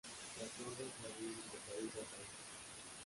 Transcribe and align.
Las 0.39 0.49
normas 0.57 0.89
varían 1.03 1.35
de 1.51 1.59
país 1.71 1.93
a 2.01 2.03
país. 2.09 2.27